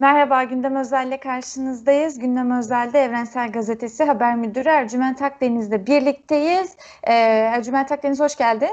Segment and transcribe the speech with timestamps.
[0.00, 2.18] Merhaba, Gündem Özel'le karşınızdayız.
[2.18, 6.76] Gündem Özel'de Evrensel Gazetesi Haber Müdürü Ercüment Akdeniz'le birlikteyiz.
[7.02, 8.70] Ee, Ercüment Akdeniz hoş geldin.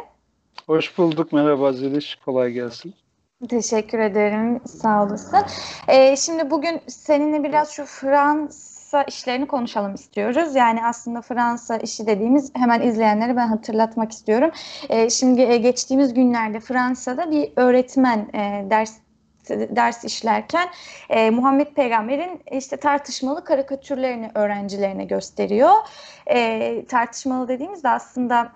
[0.68, 1.34] Hoş bulduk.
[1.34, 2.16] Merhaba Zeliş.
[2.16, 2.94] Kolay gelsin.
[3.50, 4.62] Teşekkür ederim.
[4.66, 5.40] Sağ olasın.
[5.88, 10.56] Ee, şimdi bugün seninle biraz şu Fransa işlerini konuşalım istiyoruz.
[10.56, 14.52] Yani aslında Fransa işi dediğimiz hemen izleyenlere ben hatırlatmak istiyorum.
[14.90, 18.94] Ee, şimdi e, geçtiğimiz günlerde Fransa'da bir öğretmen e, ders
[19.50, 20.70] ders işlerken
[21.10, 25.74] e, Muhammed Peygamber'in işte tartışmalı karikatürlerini öğrencilerine gösteriyor.
[26.28, 28.52] E, tartışmalı dediğimizde aslında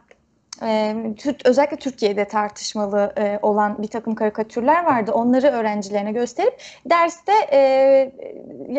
[0.61, 0.95] e,
[1.45, 5.11] özellikle Türkiye'de tartışmalı e, olan bir takım karikatürler vardı.
[5.11, 8.11] Onları öğrencilerine gösterip derste e,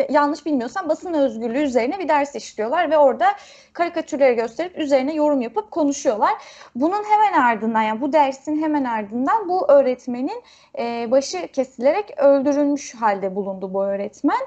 [0.09, 3.25] yanlış bilmiyorsam basın özgürlüğü üzerine bir ders işliyorlar ve orada
[3.73, 6.33] karikatürleri gösterip üzerine yorum yapıp konuşuyorlar.
[6.75, 10.43] Bunun hemen ardından yani bu dersin hemen ardından bu öğretmenin
[10.79, 14.39] e, başı kesilerek öldürülmüş halde bulundu bu öğretmen.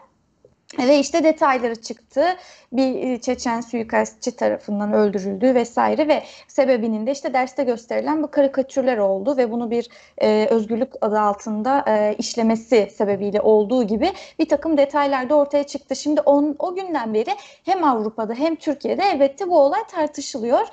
[0.78, 2.24] Ve işte detayları çıktı.
[2.72, 8.98] Bir e, Çeçen suikastçı tarafından öldürüldüğü vesaire ve sebebinin de işte derste gösterilen bu karikatürler
[8.98, 14.78] oldu ve bunu bir e, özgürlük adı altında e, işlemesi sebebiyle olduğu gibi bir takım
[14.78, 15.96] detaylar da ortaya çıktı.
[15.96, 17.30] Şimdi on, o günden beri
[17.64, 20.66] hem Avrupa'da hem Türkiye'de elbette bu olay tartışılıyor.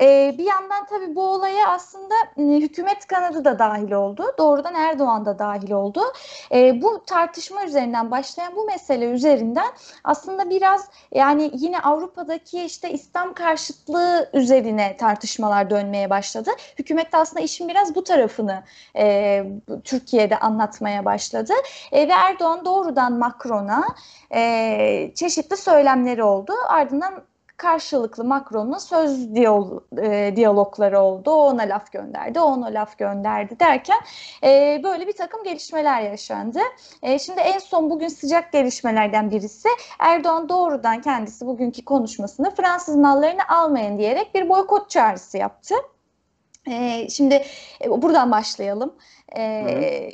[0.00, 4.24] E, bir yandan tabii bu olaya aslında e, hükümet kanadı da dahil oldu.
[4.38, 6.00] Doğrudan Erdoğan da dahil oldu.
[6.52, 9.68] E, bu tartışma üzerinden başlayan bu mesele üzerinden
[10.04, 16.50] aslında biraz yani yine Avrupa'daki işte İslam karşıtlığı üzerine tartışmalar dönmeye başladı.
[16.78, 18.62] Hükümet de aslında işin biraz bu tarafını
[18.96, 19.44] e,
[19.84, 21.52] Türkiye'de anlatmaya başladı.
[21.92, 23.84] E, ve Erdoğan doğrudan Macron'a
[24.34, 26.52] e, çeşitli söylemleri oldu.
[26.68, 27.27] Ardından
[27.58, 31.30] karşılıklı Macron'la söz diyal, e, diyalogları oldu.
[31.30, 33.98] O ona laf gönderdi, o ona laf gönderdi derken
[34.44, 36.58] e, böyle bir takım gelişmeler yaşandı.
[37.02, 43.48] E, şimdi en son bugün sıcak gelişmelerden birisi Erdoğan doğrudan kendisi bugünkü konuşmasında Fransız mallarını
[43.48, 45.74] almayın diyerek bir boykot çağrısı yaptı.
[46.70, 47.42] E, şimdi
[47.84, 48.94] e, buradan başlayalım.
[49.36, 50.10] E,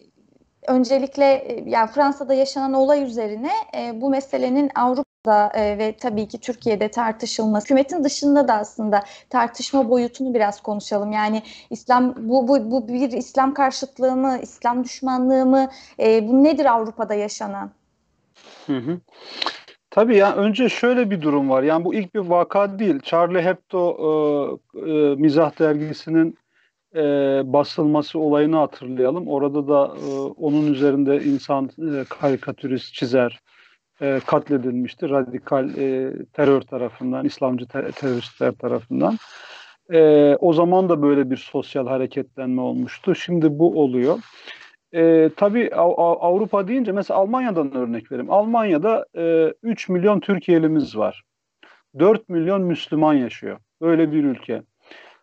[0.68, 6.40] öncelikle yani Fransa'da yaşanan olay üzerine e, bu meselenin Avrupa da e, ve tabii ki
[6.40, 11.12] Türkiye'de tartışılması, hükümetin dışında da aslında tartışma boyutunu biraz konuşalım.
[11.12, 15.68] Yani İslam bu bu bu bir İslam karşıtlığı mı, İslam düşmanlığı mı?
[16.00, 17.70] E, bu nedir Avrupa'da yaşanan?
[18.66, 19.00] Hı hı.
[19.90, 21.62] Tabii ya önce şöyle bir durum var.
[21.62, 23.00] Yani bu ilk bir vaka değil.
[23.00, 23.96] Charlie Hebdo
[24.74, 26.38] e, e, mizah dergisinin
[26.94, 27.02] e,
[27.44, 29.28] basılması olayını hatırlayalım.
[29.28, 33.40] Orada da e, onun üzerinde insan e, karikatürist çizer
[34.00, 39.18] e, katledilmişti radikal e, terör tarafından, İslamcı ter- teröristler tarafından.
[39.92, 43.14] E, o zaman da böyle bir sosyal hareketlenme olmuştu.
[43.14, 44.18] Şimdi bu oluyor.
[44.94, 48.30] E, tabii Av- Avrupa deyince mesela Almanya'dan örnek vereyim.
[48.30, 51.22] Almanya'da e, 3 milyon Türkiye'limiz var.
[51.98, 53.58] 4 milyon Müslüman yaşıyor.
[53.80, 54.62] Böyle bir ülke.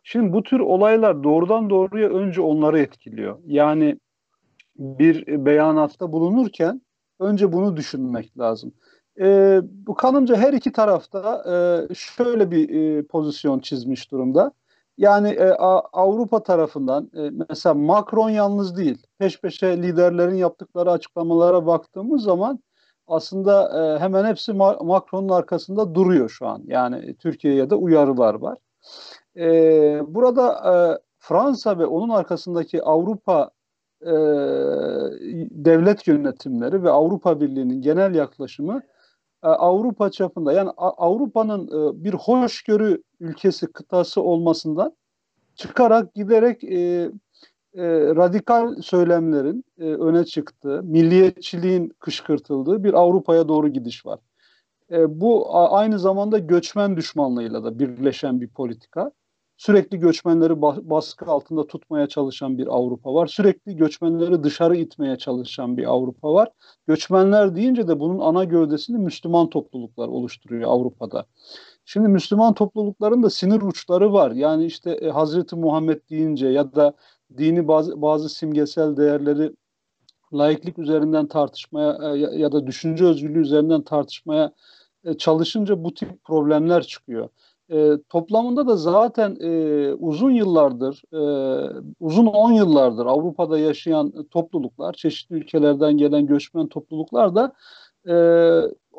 [0.03, 3.39] Şimdi bu tür olaylar doğrudan doğruya önce onları etkiliyor.
[3.45, 3.99] Yani
[4.75, 6.81] bir beyanatta bulunurken
[7.21, 8.73] önce bunu düşünmek lazım.
[9.19, 11.43] E, bu kanımca her iki tarafta
[11.89, 14.51] e, şöyle bir e, pozisyon çizmiş durumda.
[14.97, 15.49] Yani e,
[15.93, 19.07] Avrupa tarafından e, mesela Macron yalnız değil.
[19.19, 22.59] Peş peşe liderlerin yaptıkları açıklamalara baktığımız zaman
[23.07, 26.63] aslında e, hemen hepsi Ma- Macron'un arkasında duruyor şu an.
[26.65, 28.57] Yani Türkiye'ye de uyarılar var.
[29.37, 29.45] E,
[30.15, 30.73] burada e,
[31.19, 33.51] Fransa ve onun arkasındaki Avrupa
[34.01, 34.13] e,
[35.51, 38.81] devlet yönetimleri ve Avrupa Birliği'nin genel yaklaşımı
[39.43, 44.95] e, Avrupa çapında yani Avrupa'nın e, bir hoşgörü ülkesi kıtası olmasından
[45.55, 47.11] çıkarak giderek e,
[47.73, 47.83] e,
[48.15, 54.19] radikal söylemlerin e, öne çıktığı, milliyetçiliğin kışkırtıldığı bir Avrupa'ya doğru gidiş var.
[54.91, 59.11] E, bu aynı zamanda göçmen düşmanlığıyla da birleşen bir politika
[59.61, 63.27] sürekli göçmenleri baskı altında tutmaya çalışan bir Avrupa var.
[63.27, 66.49] Sürekli göçmenleri dışarı itmeye çalışan bir Avrupa var.
[66.87, 71.25] Göçmenler deyince de bunun ana gövdesini Müslüman topluluklar oluşturuyor Avrupa'da.
[71.85, 74.31] Şimdi Müslüman toplulukların da sinir uçları var.
[74.31, 76.93] Yani işte e, Hazreti Muhammed deyince ya da
[77.37, 79.55] dini bazı, bazı simgesel değerleri
[80.33, 84.53] laiklik üzerinden tartışmaya e, ya, da düşünce özgürlüğü üzerinden tartışmaya
[85.03, 87.29] e, çalışınca bu tip problemler çıkıyor.
[87.71, 91.21] E, toplamında da zaten e, uzun yıllardır, e,
[91.99, 97.53] uzun on yıllardır Avrupa'da yaşayan topluluklar, çeşitli ülkelerden gelen göçmen topluluklar da
[98.07, 98.15] e,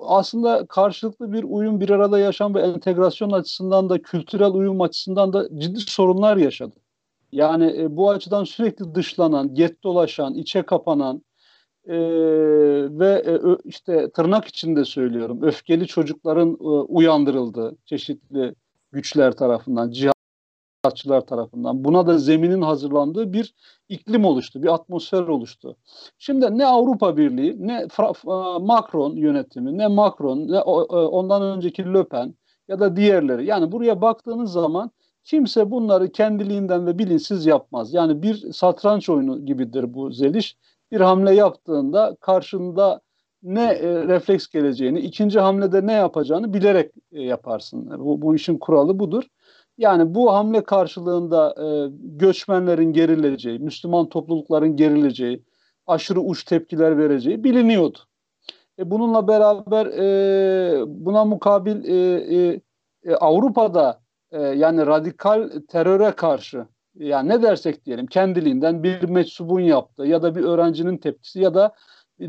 [0.02, 5.48] aslında karşılıklı bir uyum, bir arada yaşam ve entegrasyon açısından da kültürel uyum açısından da
[5.58, 6.76] ciddi sorunlar yaşadı.
[7.32, 11.22] Yani e, bu açıdan sürekli dışlanan, get dolaşan, içe kapanan,
[11.86, 11.94] e,
[12.98, 13.32] ve e,
[13.64, 18.54] işte tırnak içinde söylüyorum öfkeli çocukların e, uyandırıldığı çeşitli
[18.92, 23.54] güçler tarafından, cihatçılar tarafından buna da zeminin hazırlandığı bir
[23.88, 25.76] iklim oluştu, bir atmosfer oluştu.
[26.18, 32.34] Şimdi ne Avrupa Birliği, ne Fra- Macron yönetimi, ne Macron, ne ondan önceki Le Pen
[32.68, 33.46] ya da diğerleri.
[33.46, 34.90] Yani buraya baktığınız zaman
[35.24, 37.94] kimse bunları kendiliğinden ve bilinçsiz yapmaz.
[37.94, 40.56] Yani bir satranç oyunu gibidir bu zeliş.
[40.92, 43.00] Bir hamle yaptığında karşında
[43.42, 47.90] ne e, refleks geleceğini, ikinci hamlede ne yapacağını bilerek e, yaparsın.
[47.98, 49.24] Bu, bu işin kuralı budur.
[49.78, 51.66] Yani bu hamle karşılığında e,
[52.16, 55.42] göçmenlerin gerileceği, Müslüman toplulukların gerileceği,
[55.86, 57.98] aşırı uç tepkiler vereceği biliniyordu.
[58.78, 61.96] E, bununla beraber e, buna mukabil e,
[62.36, 62.60] e,
[63.04, 64.00] e, Avrupa'da
[64.30, 70.34] e, yani radikal teröre karşı yani ne dersek diyelim kendiliğinden bir meczubun yaptığı ya da
[70.34, 71.74] bir öğrencinin tepkisi ya da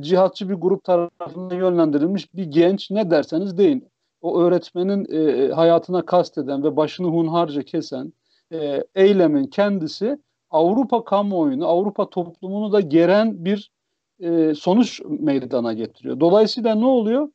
[0.01, 3.87] cihatçı bir grup tarafından yönlendirilmiş bir genç ne derseniz deyin.
[4.21, 8.13] O öğretmenin e, hayatına kasteden ve başını hunharca kesen
[8.51, 10.17] e, eylemin kendisi
[10.51, 13.71] Avrupa kamuoyunu, Avrupa toplumunu da geren bir
[14.19, 16.19] e, sonuç meydana getiriyor.
[16.19, 17.29] Dolayısıyla ne oluyor?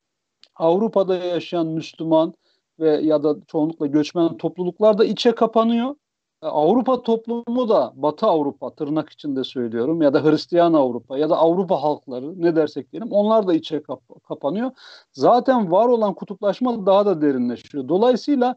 [0.56, 2.34] Avrupa'da yaşayan Müslüman
[2.80, 5.94] ve ya da çoğunlukla göçmen topluluklar da içe kapanıyor.
[6.42, 11.36] E, Avrupa toplumu da Batı Avrupa tırnak içinde söylüyorum ya da Hristiyan Avrupa ya da
[11.36, 14.70] Avrupa halkları ne dersek diyelim onlar da içe kap- kapanıyor.
[15.12, 17.88] Zaten var olan kutuplaşma daha da derinleşiyor.
[17.88, 18.56] Dolayısıyla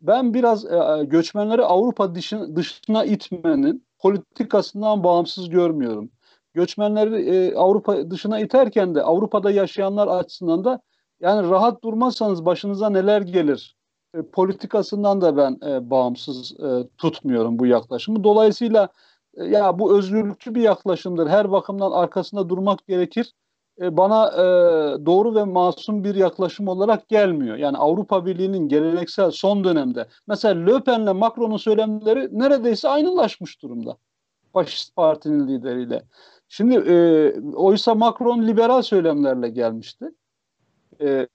[0.00, 6.10] ben biraz e, göçmenleri Avrupa dışına, dışına itmenin politikasından bağımsız görmüyorum.
[6.54, 10.80] Göçmenleri e, Avrupa dışına iterken de Avrupa'da yaşayanlar açısından da
[11.20, 13.76] yani rahat durmazsanız başınıza neler gelir
[14.14, 18.24] e, politikasından da ben e, bağımsız e, tutmuyorum bu yaklaşımı.
[18.24, 18.88] Dolayısıyla
[19.34, 21.26] e, ya bu özgürlükçü bir yaklaşımdır.
[21.26, 23.34] Her bakımdan arkasında durmak gerekir.
[23.80, 24.42] E, bana e,
[25.06, 27.56] doğru ve masum bir yaklaşım olarak gelmiyor.
[27.56, 33.96] Yani Avrupa Birliği'nin geleneksel son dönemde mesela Le Pen'le Macron'un söylemleri neredeyse aynılaşmış durumda.
[34.52, 36.02] Faşist partinin lideriyle.
[36.48, 36.94] Şimdi e,
[37.54, 40.10] oysa Macron liberal söylemlerle gelmişti.
[41.00, 41.26] E,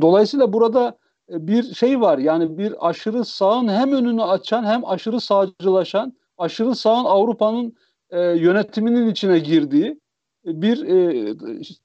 [0.00, 0.98] dolayısıyla burada
[1.28, 7.04] bir şey var yani bir aşırı sağın hem önünü açan hem aşırı sağcılaşan, aşırı sağın
[7.04, 7.76] Avrupa'nın
[8.10, 10.00] e, yönetiminin içine girdiği
[10.44, 11.34] bir e,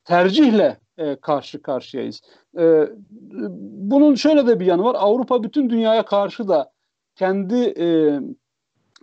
[0.03, 2.21] tercihle e, karşı karşıyayız.
[2.59, 2.89] E,
[3.61, 4.95] bunun şöyle de bir yanı var.
[4.99, 6.71] Avrupa bütün dünyaya karşı da
[7.15, 8.19] kendi e,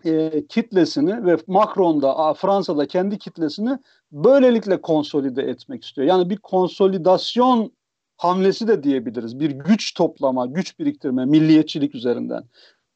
[0.04, 3.78] e, kitlesini ve Macron'da, Fransa'da kendi kitlesini
[4.12, 6.06] böylelikle konsolide etmek istiyor.
[6.08, 7.72] Yani bir konsolidasyon
[8.16, 9.40] hamlesi de diyebiliriz.
[9.40, 12.44] Bir güç toplama, güç biriktirme, milliyetçilik üzerinden.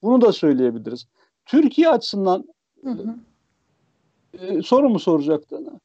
[0.02, 1.06] Bunu da söyleyebiliriz.
[1.46, 2.44] Türkiye açısından
[2.82, 3.14] hı hı.
[4.32, 5.80] E, soru mu soracaktın?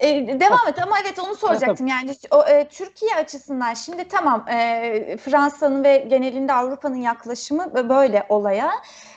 [0.00, 1.86] E, devam et ama evet onu soracaktım.
[1.86, 8.70] yani o, e, Türkiye açısından şimdi tamam e, Fransa'nın ve genelinde Avrupa'nın yaklaşımı böyle olaya.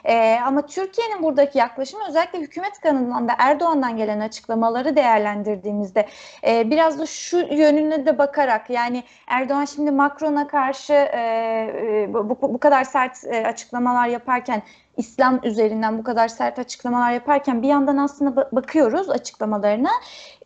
[0.06, 6.08] E, ama Türkiye'nin buradaki yaklaşımı özellikle hükümet kanadından ve Erdoğan'dan gelen açıklamaları değerlendirdiğimizde
[6.48, 12.38] e, biraz da şu yönüne de bakarak yani Erdoğan şimdi Macron'a karşı e, e bu,
[12.42, 14.62] bu kadar sert e, açıklamalar yaparken
[14.98, 19.90] İslam üzerinden bu kadar sert açıklamalar yaparken bir yandan aslında bakıyoruz açıklamalarına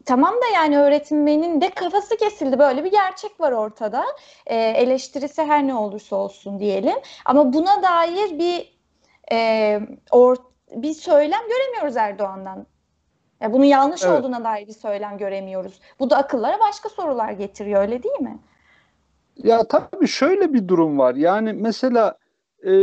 [0.05, 2.59] tamam da yani öğretmenin de kafası kesildi.
[2.59, 4.05] Böyle bir gerçek var ortada.
[4.45, 6.95] E, eleştirisi her ne olursa olsun diyelim.
[7.25, 8.77] Ama buna dair bir
[9.31, 9.79] e,
[10.11, 10.35] or,
[10.75, 12.65] bir söylem göremiyoruz Erdoğan'dan.
[13.41, 14.19] Yani bunun yanlış evet.
[14.19, 15.79] olduğuna dair bir söylem göremiyoruz.
[15.99, 18.39] Bu da akıllara başka sorular getiriyor öyle değil mi?
[19.37, 21.15] Ya tabii şöyle bir durum var.
[21.15, 22.17] Yani mesela
[22.65, 22.73] e,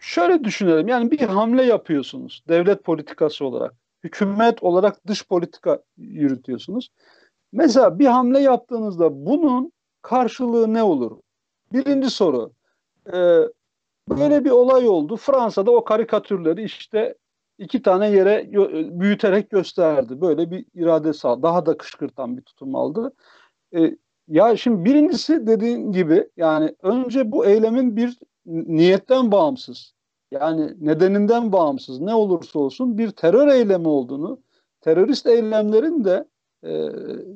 [0.00, 0.88] şöyle düşünelim.
[0.88, 6.90] Yani bir hamle yapıyorsunuz devlet politikası olarak hükümet olarak dış politika yürütüyorsunuz.
[7.52, 11.20] Mesela bir hamle yaptığınızda bunun karşılığı ne olur?
[11.72, 12.52] Birinci soru.
[13.06, 13.18] E,
[14.08, 15.16] böyle bir olay oldu.
[15.16, 17.14] Fransa'da o karikatürleri işte
[17.58, 18.52] iki tane yere
[19.00, 20.20] büyüterek gösterdi.
[20.20, 23.12] Böyle bir irade sağ, daha da kışkırtan bir tutum aldı.
[23.76, 23.96] E,
[24.28, 29.94] ya şimdi birincisi dediğin gibi yani önce bu eylemin bir niyetten bağımsız
[30.32, 34.38] yani nedeninden bağımsız ne olursa olsun bir terör eylemi olduğunu,
[34.80, 36.28] terörist eylemlerin de
[36.62, 36.88] e,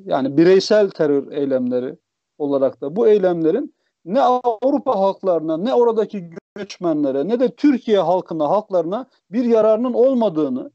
[0.04, 1.96] yani bireysel terör eylemleri
[2.38, 3.74] olarak da bu eylemlerin
[4.04, 10.70] ne Avrupa halklarına ne oradaki göçmenlere ne de Türkiye halkına halklarına bir yararının olmadığını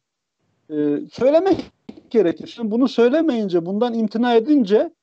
[0.69, 0.75] e,
[1.13, 1.71] söylemek
[2.09, 2.47] gerekir.
[2.47, 4.93] Şimdi bunu söylemeyince bundan imtina edince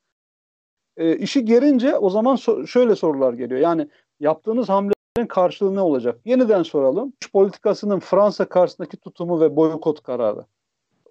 [0.97, 3.61] e, işi gerince o zaman so- şöyle sorular geliyor.
[3.61, 3.89] Yani
[4.21, 4.93] yaptığınız hamle
[5.27, 6.21] karşılığı ne olacak?
[6.25, 7.13] Yeniden soralım.
[7.33, 10.45] politikasının Fransa karşısındaki tutumu ve boykot kararı.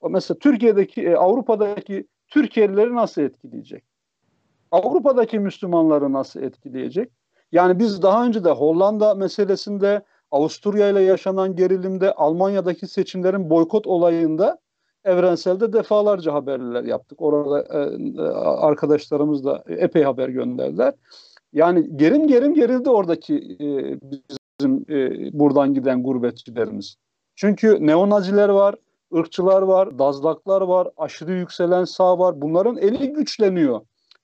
[0.10, 3.84] mesela Türkiye'deki, e, Avrupa'daki Türkiye'lileri nasıl etkileyecek?
[4.72, 7.12] Avrupa'daki Müslümanları nasıl etkileyecek?
[7.52, 14.60] Yani biz daha önce de Hollanda meselesinde, Avusturya ile yaşanan gerilimde, Almanya'daki seçimlerin boykot olayında
[15.06, 17.22] evrenselde defalarca haberler yaptık.
[17.22, 20.94] Orada e, arkadaşlarımız da epey haber gönderdiler.
[21.58, 23.68] Yani gerim gerim gerildi oradaki e,
[24.02, 26.96] bizim e, buradan giden gurbetçilerimiz.
[27.36, 28.76] Çünkü neonaziler var,
[29.16, 32.42] ırkçılar var, dazlaklar var, aşırı yükselen sağ var.
[32.42, 33.82] Bunların eli güçleniyor.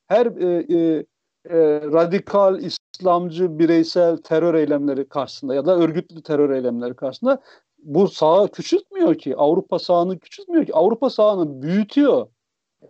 [0.08, 1.06] Her e, e,
[1.50, 7.42] e, radikal İslamcı bireysel terör eylemleri karşısında ya da örgütlü terör eylemleri karşısında
[7.84, 9.36] bu sağı küçültmüyor ki.
[9.36, 10.74] Avrupa sağını küçültmüyor ki.
[10.74, 12.28] Avrupa sağını büyütüyor.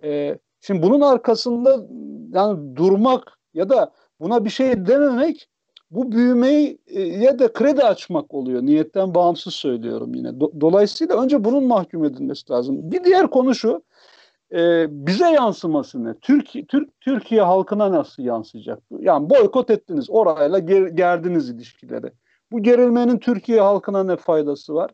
[0.03, 1.87] E, şimdi bunun arkasında
[2.33, 5.49] yani durmak ya da buna bir şey dememek
[5.91, 8.61] bu büyümeye de kredi açmak oluyor.
[8.61, 10.39] Niyetten bağımsız söylüyorum yine.
[10.39, 12.91] Dolayısıyla önce bunun mahkum edilmesi lazım.
[12.91, 13.83] Bir diğer konu şu.
[14.53, 16.13] E, bize yansıması ne?
[16.13, 18.79] Türkiye, Türk, Türkiye halkına nasıl yansıyacak?
[18.99, 20.09] Yani boykot ettiniz.
[20.09, 22.11] Orayla ger, gerdiniz ilişkileri.
[22.51, 24.91] Bu gerilmenin Türkiye halkına ne faydası var?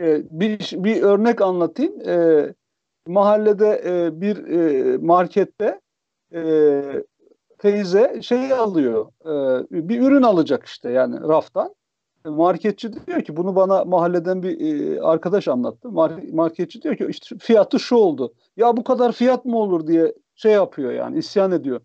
[0.00, 2.08] E, bir, bir örnek anlatayım.
[2.08, 2.46] E,
[3.06, 5.80] mahallede e, bir e, markette
[6.34, 6.42] e,
[7.58, 9.06] teyze şey alıyor,
[9.70, 11.74] bir ürün alacak işte yani raftan.
[12.26, 15.90] E, marketçi diyor ki bunu bana mahalleden bir arkadaş anlattı.
[16.32, 18.34] marketçi diyor ki işte fiyatı şu oldu.
[18.56, 21.80] Ya bu kadar fiyat mı olur diye şey yapıyor yani isyan ediyor.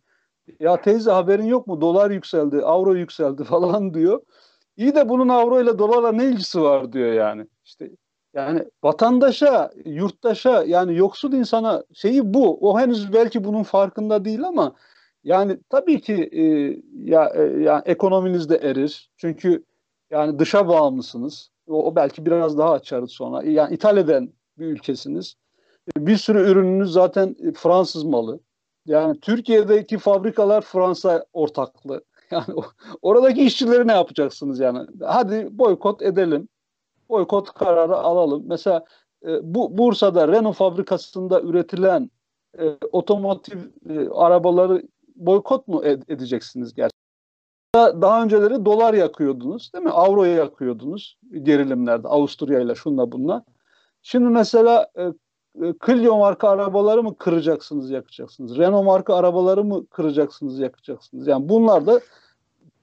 [0.60, 1.82] Ya teyze haberin yok mu?
[1.82, 4.22] Dolar yükseldi, avro yükseldi falan diyor.
[4.78, 7.48] İyi de bunun avro ile dolarla ne ilgisi var diyor yani.
[7.66, 7.92] İşte
[8.34, 12.70] yani vatandaşa, yurttaşa yani yoksul insana şeyi bu.
[12.70, 14.75] O henüz belki bunun farkında değil ama
[15.24, 16.44] yani tabii ki e,
[17.12, 19.10] ya e, yani ekonominiz de erir.
[19.18, 19.63] Çünkü
[20.12, 21.51] yani dışa bağımlısınız.
[21.68, 23.44] O, o belki biraz daha açarız sonra.
[23.44, 25.36] Yani ithal eden bir ülkesiniz.
[25.98, 28.40] Bir sürü ürününüz zaten Fransız malı.
[28.86, 32.04] Yani Türkiye'deki fabrikalar Fransa ortaklı.
[32.32, 32.46] Yani
[33.01, 34.88] oradaki işçileri ne yapacaksınız yani?
[35.01, 36.48] Hadi boykot edelim.
[37.10, 38.44] Boykot kararı alalım.
[38.48, 38.86] Mesela
[39.25, 42.12] e, bu Bursa'da Renault fabrikasında üretilen
[42.60, 43.58] e, otomotiv
[43.90, 44.84] e, arabaları
[45.25, 48.01] boykot mu ed- edeceksiniz gerçekten?
[48.01, 49.92] Daha önceleri dolar yakıyordunuz değil mi?
[49.92, 53.44] Avroya yakıyordunuz gerilimlerde Avusturya ile şunla bunla.
[54.01, 55.04] Şimdi mesela e,
[55.66, 58.58] e, Clio marka arabaları mı kıracaksınız, yakacaksınız?
[58.58, 61.28] Renault marka arabaları mı kıracaksınız, yakacaksınız?
[61.28, 62.00] Yani bunlar da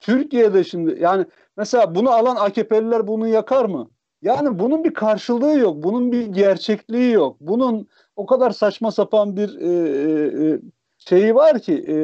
[0.00, 1.26] Türkiye'de şimdi yani
[1.56, 3.90] mesela bunu alan AKP'liler bunu yakar mı?
[4.22, 5.82] Yani bunun bir karşılığı yok.
[5.82, 7.36] Bunun bir gerçekliği yok.
[7.40, 10.60] Bunun o kadar saçma sapan bir e, e, e
[10.98, 11.94] şeyi var ki e,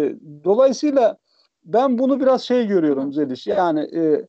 [0.44, 1.16] dolayısıyla
[1.64, 3.46] ben bunu biraz şey görüyorum Zeliş.
[3.46, 4.26] Yani e,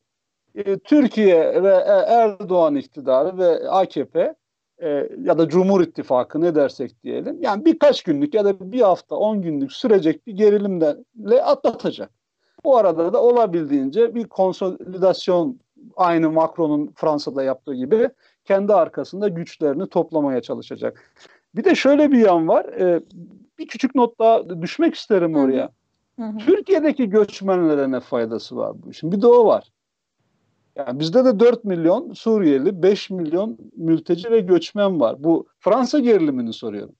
[0.54, 1.74] e, Türkiye ve
[2.06, 4.34] Erdoğan iktidarı ve AKP
[4.78, 7.36] e, ya da Cumhur İttifakı ne dersek diyelim.
[7.40, 12.10] Yani birkaç günlük ya da bir hafta on günlük sürecek bir gerilimle atlatacak.
[12.64, 15.60] Bu arada da olabildiğince bir konsolidasyon
[15.96, 18.10] aynı Macron'un Fransa'da yaptığı gibi
[18.44, 21.12] kendi arkasında güçlerini toplamaya çalışacak.
[21.54, 22.64] Bir de şöyle bir yan var.
[22.64, 23.00] E,
[23.58, 25.70] bir küçük not daha düşmek isterim oraya.
[26.18, 26.38] Hı hı.
[26.38, 29.12] Türkiye'deki göçmenlere ne faydası var bu işin?
[29.12, 29.72] Bir de o var.
[30.76, 35.24] Yani bizde de 4 milyon Suriyeli, 5 milyon mülteci ve göçmen var.
[35.24, 36.94] Bu Fransa gerilimini soruyorum.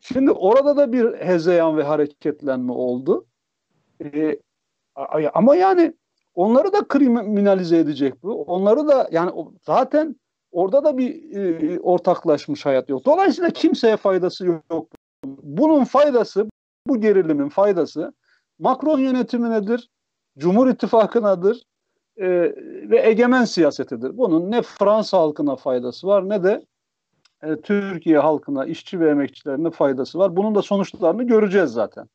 [0.00, 3.26] Şimdi orada da bir hezeyan ve hareketlenme oldu.
[4.04, 4.38] Ee,
[5.34, 5.94] ama yani
[6.34, 8.42] onları da kriminalize edecek bu.
[8.42, 9.30] Onları da yani
[9.62, 10.16] zaten
[10.52, 13.04] orada da bir e, ortaklaşmış hayat yok.
[13.04, 14.88] Dolayısıyla kimseye faydası yok.
[15.24, 16.48] Bunun faydası,
[16.86, 18.12] bu gerilimin faydası
[18.58, 19.88] Macron yönetiminedir,
[20.38, 21.62] Cumhur İttifakı'nadır
[22.16, 22.28] e,
[22.90, 24.18] ve egemen siyasetidir.
[24.18, 26.66] Bunun ne Fransa halkına faydası var ne de
[27.42, 30.36] e, Türkiye halkına, işçi ve emekçilerine faydası var.
[30.36, 32.08] Bunun da sonuçlarını göreceğiz zaten.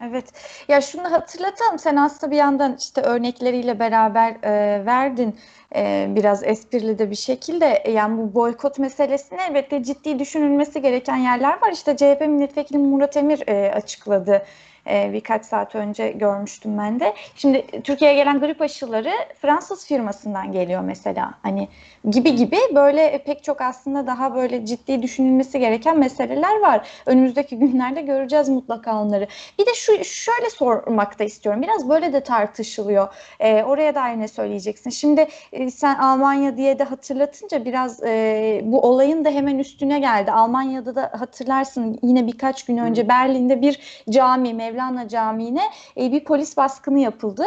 [0.00, 0.32] Evet.
[0.68, 1.78] Ya şunu hatırlatalım.
[1.78, 5.38] Sen aslında bir yandan işte örnekleriyle beraber e, verdin
[5.76, 7.66] e, biraz esprili de bir şekilde.
[7.66, 11.72] E, yani bu boykot meselesine elbette ciddi düşünülmesi gereken yerler var.
[11.72, 14.46] İşte CHP milletvekili Murat Emir e, açıkladı
[14.90, 17.14] e, birkaç saat önce görmüştüm ben de.
[17.36, 19.12] Şimdi Türkiye'ye gelen grip aşıları
[19.42, 21.34] Fransız firmasından geliyor mesela.
[21.42, 21.68] Hani
[22.10, 26.88] gibi gibi böyle pek çok aslında daha böyle ciddi düşünülmesi gereken meseleler var.
[27.06, 29.26] Önümüzdeki günlerde göreceğiz mutlaka onları.
[29.58, 31.62] Bir de şu şöyle sormak da istiyorum.
[31.62, 33.08] Biraz böyle de tartışılıyor.
[33.40, 34.90] E, oraya da ne söyleyeceksin?
[34.90, 40.32] Şimdi e, sen Almanya diye de hatırlatınca biraz e, bu olayın da hemen üstüne geldi.
[40.32, 45.62] Almanya'da da hatırlarsın yine birkaç gün önce Berlin'de bir cami, Mevlana Camii'ne
[45.96, 47.44] e, bir polis baskını yapıldı.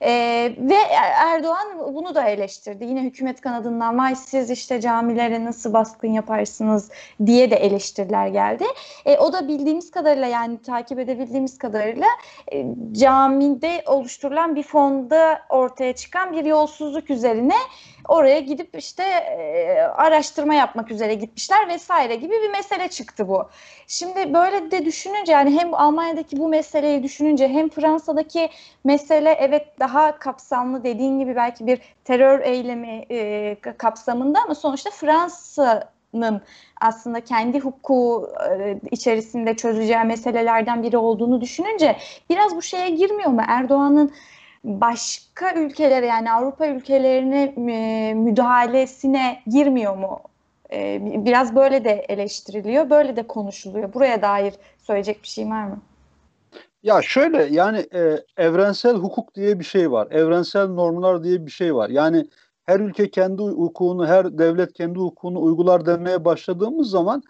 [0.00, 0.10] E,
[0.58, 0.76] ve
[1.16, 2.84] Erdoğan bunu da eleştirdi.
[2.84, 6.90] Yine hükümet kanadından vay siz işte camilere nasıl baskın yaparsınız
[7.26, 8.64] diye de eleştiriler geldi.
[9.06, 12.06] E, o da bildiğimiz kadarıyla yani takip edebildiğimiz kadarıyla
[12.52, 17.56] e, camide oluşturulan bir fonda ortaya çıkan bir yolsuzluk üzerine
[18.10, 23.48] oraya gidip işte e, araştırma yapmak üzere gitmişler vesaire gibi bir mesele çıktı bu.
[23.86, 28.50] Şimdi böyle de düşününce yani hem Almanya'daki bu meseleyi düşününce hem Fransa'daki
[28.84, 36.42] mesele evet daha kapsamlı dediğin gibi belki bir terör eylemi e, kapsamında ama sonuçta Fransa'nın
[36.80, 38.30] aslında kendi hukuku
[38.90, 41.96] içerisinde çözeceği meselelerden biri olduğunu düşününce
[42.30, 43.42] biraz bu şeye girmiyor mu?
[43.48, 44.12] Erdoğan'ın
[44.64, 50.20] başka ülkelere yani Avrupa ülkelerine e, müdahalesine girmiyor mu?
[50.72, 53.94] E, biraz böyle de eleştiriliyor, böyle de konuşuluyor.
[53.94, 55.78] Buraya dair söyleyecek bir şey var mı?
[56.82, 60.08] Ya şöyle yani e, evrensel hukuk diye bir şey var.
[60.10, 61.88] Evrensel normlar diye bir şey var.
[61.88, 62.26] Yani
[62.66, 67.22] her ülke kendi hukukunu, her devlet kendi hukukunu uygular demeye başladığımız zaman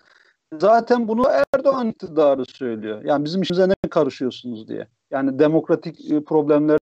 [0.58, 3.04] zaten bunu Erdoğan iktidarı söylüyor.
[3.04, 4.86] Yani bizim işimize ne karışıyorsunuz diye.
[5.10, 6.79] Yani demokratik problemler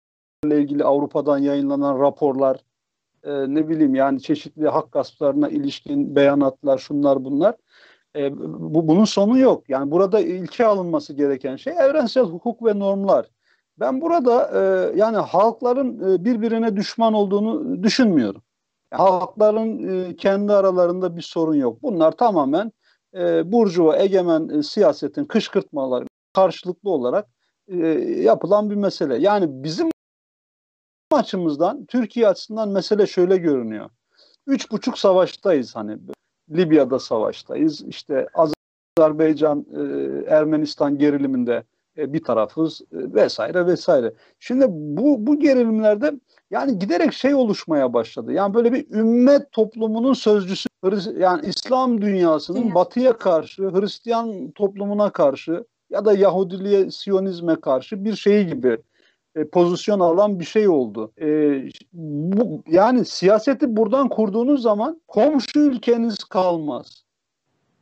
[0.48, 2.58] ile ilgili Avrupa'dan yayınlanan raporlar,
[3.24, 7.56] e, ne bileyim yani çeşitli hak gasplarına ilişkin beyanatlar, şunlar bunlar.
[8.16, 9.70] E, bu bunun sonu yok.
[9.70, 13.26] Yani burada ilke alınması gereken şey evrensel hukuk ve normlar.
[13.80, 18.42] Ben burada e, yani halkların e, birbirine düşman olduğunu düşünmüyorum.
[18.92, 21.84] Halkların e, kendi aralarında bir sorun yok.
[21.84, 22.72] Bunlar tamamen
[23.14, 27.28] e, burjuva egemen e, siyasetin kışkırtmaları karşılıklı olarak
[27.68, 27.78] e,
[28.22, 29.18] yapılan bir mesele.
[29.18, 29.90] Yani bizim
[31.16, 33.90] açımızdan, Türkiye açısından mesele şöyle görünüyor.
[34.48, 35.98] Üç buçuk savaştayız hani.
[36.50, 37.82] Libya'da savaştayız.
[37.88, 38.28] İşte
[38.98, 39.82] Azerbaycan, e,
[40.30, 41.64] Ermenistan geriliminde
[41.98, 44.14] e, bir tarafız e, vesaire vesaire.
[44.40, 46.12] Şimdi bu bu gerilimlerde
[46.52, 48.34] yani giderek şey oluşmaya başladı.
[48.34, 50.70] Yani böyle bir ümmet toplumunun sözcüsü
[51.18, 58.48] yani İslam dünyasının batıya karşı, Hristiyan toplumuna karşı ya da Yahudiliğe, Siyonizme karşı bir şeyi
[58.48, 58.78] gibi
[59.36, 61.12] e, pozisyon alan bir şey oldu.
[61.22, 61.60] E,
[61.94, 67.06] bu, yani siyaseti buradan kurduğunuz zaman komşu ülkeniz kalmaz.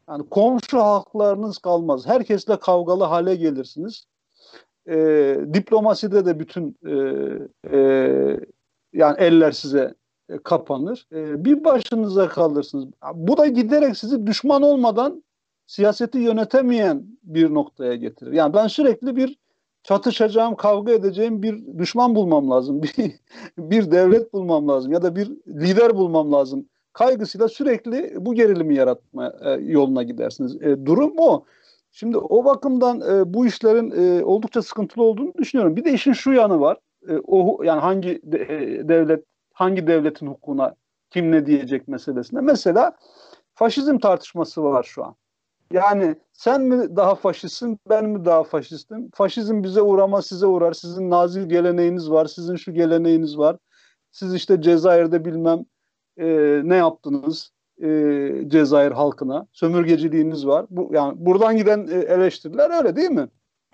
[0.10, 2.08] Yani komşu halklarınız kalmaz.
[2.08, 4.06] Herkesle kavgalı hale gelirsiniz.
[4.90, 4.96] E,
[5.54, 6.94] diplomaside de bütün e,
[7.78, 7.80] e,
[8.94, 9.96] yani eller size
[10.30, 11.08] e, kapanır.
[11.12, 12.86] E, bir başınıza kalırsınız.
[13.14, 15.24] Bu da giderek sizi düşman olmadan
[15.68, 18.32] siyaseti yönetemeyen bir noktaya getirir.
[18.32, 19.38] Yani ben sürekli bir
[19.84, 22.82] çatışacağım, kavga edeceğim bir düşman bulmam lazım.
[22.98, 23.12] Bir,
[23.58, 26.66] bir devlet bulmam lazım ya da bir lider bulmam lazım.
[26.94, 30.62] Kaygısıyla sürekli bu gerilimi yaratma e, yoluna gidersiniz.
[30.62, 31.46] E, durum o.
[31.92, 35.76] Şimdi o bakımdan e, bu işlerin e, oldukça sıkıntılı olduğunu düşünüyorum.
[35.76, 36.78] Bir de işin şu yanı var.
[37.10, 40.76] E, o yani hangi de, e, devlet hangi devletin hukukuna
[41.10, 42.42] kim ne diyecek meselesinde.
[42.42, 42.98] Mesela
[43.54, 45.16] faşizm tartışması var şu an.
[45.74, 49.10] Yani sen mi daha faşistsin, ben mi daha faşistim?
[49.14, 50.74] Faşizm bize uğramaz, size uğrar.
[50.74, 53.58] Sizin nazi geleneğiniz var, sizin şu geleneğiniz var.
[54.12, 55.66] Siz işte Cezayir'de bilmem
[56.18, 56.26] e,
[56.64, 57.52] ne yaptınız
[57.84, 57.90] e,
[58.48, 59.48] Cezayir halkına.
[59.54, 60.66] Sömürgeciliğiniz var.
[60.70, 63.28] Bu yani buradan giden e, eleştiriler öyle değil mi?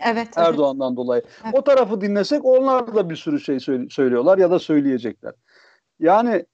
[0.06, 0.28] Evet.
[0.36, 0.98] Erdoğan'dan evet.
[0.98, 1.22] dolayı.
[1.44, 1.54] Evet.
[1.58, 3.60] O tarafı dinlesek onlar da bir sürü şey
[3.90, 5.34] söylüyorlar ya da söyleyecekler.
[6.00, 6.46] Yani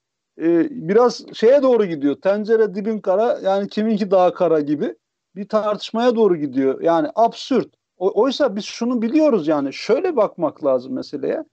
[0.41, 2.15] e, biraz şeye doğru gidiyor.
[2.15, 4.95] Tencere dibin kara yani kiminki daha kara gibi
[5.35, 6.81] bir tartışmaya doğru gidiyor.
[6.81, 7.73] Yani absürt.
[7.97, 11.43] O, oysa biz şunu biliyoruz yani şöyle bakmak lazım meseleye.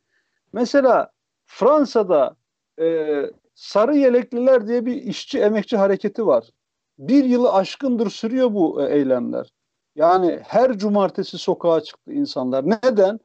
[0.53, 1.11] Mesela
[1.47, 2.37] Fransa'da
[2.81, 3.23] e,
[3.55, 6.51] sarı yelekliler diye bir işçi emekçi hareketi var.
[6.99, 9.53] Bir yılı aşkındır sürüyor bu e, eylemler.
[9.97, 12.65] Yani her cumartesi sokağa çıktı insanlar.
[12.67, 13.21] Neden?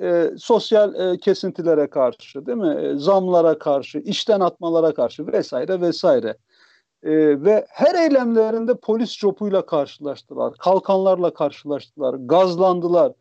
[0.00, 2.80] E, sosyal e, kesintilere karşı, değil mi?
[2.80, 6.36] E, zamlara karşı, işten atmalara karşı vesaire vesaire.
[7.02, 7.10] E,
[7.44, 13.12] ve her eylemlerinde polis copuyla karşılaştılar, kalkanlarla karşılaştılar, gazlandılar.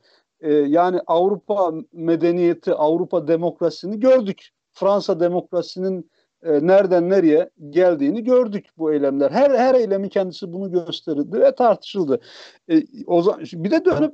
[0.42, 4.50] E, yani Avrupa medeniyeti, Avrupa demokrasisini gördük.
[4.72, 6.12] Fransa demokrasinin
[6.44, 9.32] e, nereden nereye geldiğini gördük bu eylemler.
[9.32, 12.20] Her her eylemin kendisi bunu gösterdi ve tartışıldı.
[12.70, 14.14] E, o zaman bir de dönüp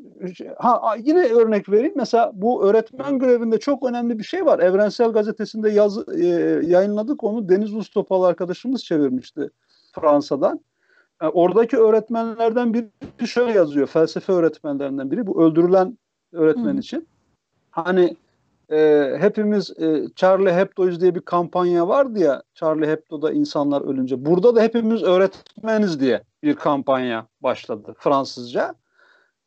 [0.58, 1.94] ha yine örnek vereyim.
[1.96, 4.60] Mesela bu öğretmen grevinde çok önemli bir şey var.
[4.60, 6.26] Evrensel Gazetesi'nde yazı e,
[6.68, 7.50] yayınladık onu.
[7.50, 9.50] Deniz Ustopal arkadaşımız çevirmişti
[9.96, 10.60] Fransa'dan.
[11.22, 12.90] E, oradaki öğretmenlerden biri
[13.28, 13.88] şöyle yazıyor.
[13.88, 15.28] Felsefe öğretmenlerinden biri.
[15.28, 15.98] Bu öldürülen
[16.32, 16.80] öğretmen Hı.
[16.80, 17.08] için.
[17.72, 18.16] Hani
[18.72, 24.26] e, hepimiz e, Charlie Hebdo'yuz diye bir kampanya vardı ya Charlie Hebdo'da insanlar ölünce.
[24.26, 28.76] Burada da hepimiz öğretmeniz diye bir kampanya başladı Fransızca.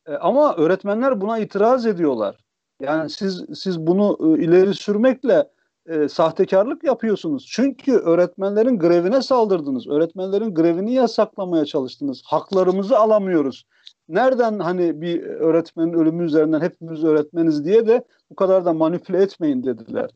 [0.06, 2.36] E, ama öğretmenler buna itiraz ediyorlar.
[2.80, 5.48] Yani siz siz bunu e, ileri sürmekle
[5.88, 7.46] e, sahtekarlık yapıyorsunuz.
[7.50, 9.88] Çünkü öğretmenlerin grevine saldırdınız.
[9.88, 12.22] Öğretmenlerin grevini yasaklamaya çalıştınız.
[12.24, 13.64] Haklarımızı alamıyoruz.
[14.08, 19.64] Nereden hani bir öğretmenin ölümü üzerinden hepimiz öğretmeniz diye de bu kadar da manipüle etmeyin
[19.64, 20.10] dediler.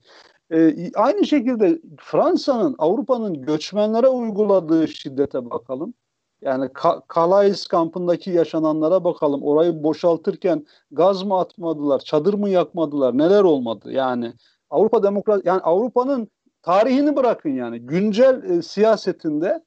[0.52, 5.94] E, aynı şekilde Fransa'nın, Avrupa'nın göçmenlere uyguladığı şiddete bakalım.
[6.42, 6.68] Yani
[7.14, 9.42] Calais kampındaki yaşananlara bakalım.
[9.42, 13.92] Orayı boşaltırken gaz mı atmadılar, çadır mı yakmadılar, neler olmadı?
[13.92, 14.32] Yani
[14.70, 16.28] Avrupa demokrat yani Avrupa'nın
[16.62, 19.64] tarihini bırakın yani güncel e, siyasetinde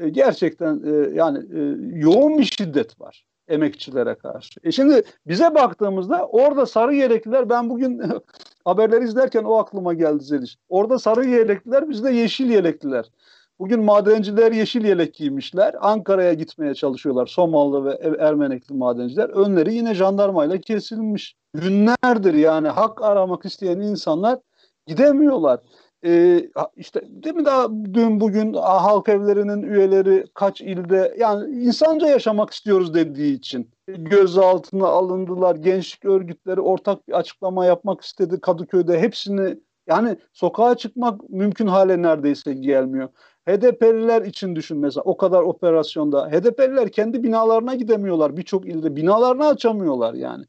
[0.00, 1.60] e, gerçekten e, yani e,
[1.98, 4.60] yoğun bir şiddet var emekçilere karşı.
[4.64, 8.02] E şimdi bize baktığımızda orada sarı yelekliler ben bugün
[8.64, 10.56] haberleri izlerken o aklıma geldi Zeliş.
[10.68, 13.10] Orada sarı yelekliler bizde yeşil yelekliler.
[13.58, 15.74] Bugün madenciler yeşil yelek giymişler.
[15.80, 17.26] Ankara'ya gitmeye çalışıyorlar.
[17.26, 19.28] Somalı ve Ermenekli madenciler.
[19.28, 21.36] Önleri yine jandarmayla kesilmiş.
[21.54, 24.38] Günlerdir yani hak aramak isteyen insanlar
[24.86, 25.60] gidemiyorlar.
[26.04, 32.50] Ee, işte değil mi daha dün bugün halk evlerinin üyeleri kaç ilde yani insanca yaşamak
[32.50, 35.56] istiyoruz dediği için gözaltına alındılar.
[35.56, 39.00] Gençlik örgütleri ortak bir açıklama yapmak istedi Kadıköy'de.
[39.00, 43.08] Hepsini yani sokağa çıkmak mümkün hale neredeyse gelmiyor.
[43.48, 46.28] HDP'liler için düşün mesela o kadar operasyonda.
[46.30, 48.96] HDP'liler kendi binalarına gidemiyorlar birçok ilde.
[48.96, 50.44] Binalarını açamıyorlar yani.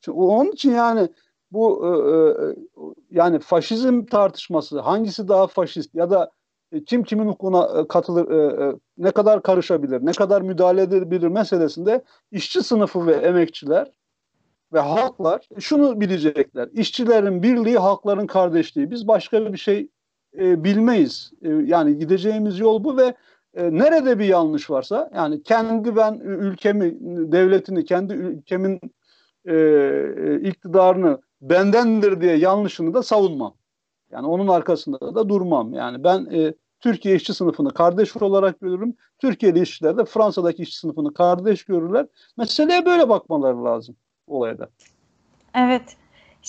[0.00, 1.08] Çünkü onun için yani
[1.52, 2.54] bu e, e,
[3.10, 6.30] yani faşizm tartışması hangisi daha faşist ya da
[6.86, 12.04] kim kimin hukukuna e, katılır, e, e, ne kadar karışabilir, ne kadar müdahale edebilir meselesinde
[12.30, 13.92] işçi sınıfı ve emekçiler
[14.72, 16.68] ve halklar şunu bilecekler.
[16.72, 18.90] İşçilerin birliği, halkların kardeşliği.
[18.90, 19.88] Biz başka bir şey
[20.38, 21.32] e, bilmeyiz.
[21.42, 23.14] E, yani gideceğimiz yol bu ve
[23.54, 26.96] e, nerede bir yanlış varsa yani kendi ben ülkemi,
[27.32, 28.80] devletini, kendi ülkemin
[29.44, 33.54] e, e, iktidarını bendendir diye yanlışını da savunmam.
[34.10, 35.74] Yani onun arkasında da durmam.
[35.74, 38.94] Yani ben e, Türkiye işçi sınıfını kardeş olarak görürüm.
[39.18, 42.06] Türkiye'li işçiler de Fransa'daki işçi sınıfını kardeş görürler.
[42.36, 43.96] Meseleye böyle bakmaları lazım
[44.26, 44.68] olayda.
[45.54, 45.96] Evet.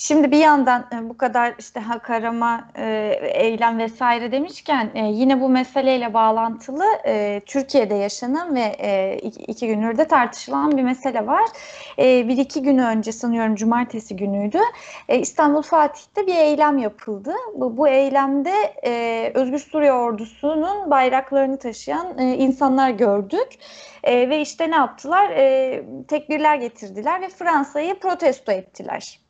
[0.00, 5.40] Şimdi bir yandan e, bu kadar işte hak arama, e, eylem vesaire demişken e, yine
[5.40, 6.84] bu meseleyle bağlantılı
[7.46, 11.44] Türkiye'de yaşanan ve iki, iki gündür de tartışılan bir mesele var.
[11.98, 14.58] Bir iki gün önce sanıyorum cumartesi günüydü.
[15.08, 17.32] İstanbul Fatih'te bir eylem yapıldı.
[17.54, 23.48] Bu, eylemde e, Özgür Suriye ordusunun bayraklarını taşıyan insanlar gördük.
[24.04, 25.28] Ve işte ne yaptılar?
[26.08, 29.27] Tekbirler getirdiler ve Fransa'yı protesto ettiler.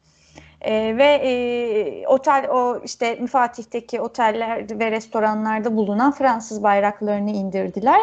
[0.61, 8.01] E, ve e, otel o işte Fatih'teki oteller ve restoranlarda bulunan Fransız bayraklarını indirdiler.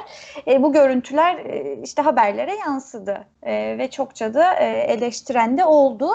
[0.48, 6.10] E, bu görüntüler e, işte haberlere yansıdı e, ve çokça da e, eleştiren de oldu.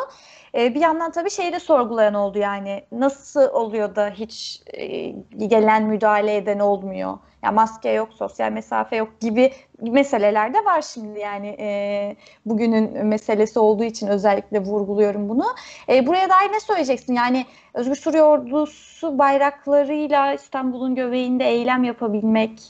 [0.54, 5.08] E, bir yandan tabii şeyi de sorgulayan oldu yani nasıl oluyor da hiç e,
[5.46, 7.18] gelen müdahale eden olmuyor.
[7.42, 13.58] Ya maske yok, sosyal mesafe yok gibi meseleler de var şimdi yani e, bugünün meselesi
[13.58, 15.46] olduğu için özellikle vurguluyorum bunu.
[15.88, 17.14] E, buraya dair ne söyleyeceksin?
[17.14, 22.60] Yani Özgür Suriye Ordusu bayraklarıyla İstanbul'un göbeğinde eylem yapabilmek.